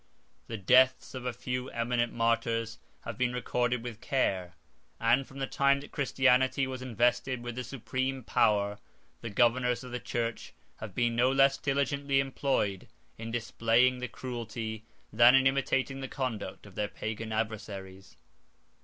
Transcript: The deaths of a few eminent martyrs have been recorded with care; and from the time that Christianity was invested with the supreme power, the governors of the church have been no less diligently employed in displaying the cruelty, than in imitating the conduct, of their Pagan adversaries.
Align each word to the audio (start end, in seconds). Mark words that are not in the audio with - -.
The 0.47 0.57
deaths 0.57 1.13
of 1.13 1.27
a 1.27 1.31
few 1.31 1.69
eminent 1.69 2.11
martyrs 2.11 2.79
have 3.01 3.19
been 3.19 3.33
recorded 3.33 3.83
with 3.83 4.01
care; 4.01 4.55
and 4.99 5.27
from 5.27 5.37
the 5.37 5.45
time 5.45 5.79
that 5.81 5.91
Christianity 5.91 6.65
was 6.65 6.81
invested 6.81 7.43
with 7.43 7.53
the 7.53 7.63
supreme 7.63 8.23
power, 8.23 8.79
the 9.21 9.29
governors 9.29 9.83
of 9.83 9.91
the 9.91 9.99
church 9.99 10.53
have 10.77 10.95
been 10.95 11.15
no 11.15 11.31
less 11.31 11.55
diligently 11.55 12.19
employed 12.19 12.87
in 13.19 13.29
displaying 13.29 13.99
the 13.99 14.07
cruelty, 14.07 14.85
than 15.13 15.35
in 15.35 15.45
imitating 15.45 16.01
the 16.01 16.07
conduct, 16.07 16.65
of 16.65 16.73
their 16.73 16.87
Pagan 16.87 17.31
adversaries. 17.31 18.17